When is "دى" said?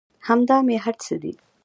1.21-1.33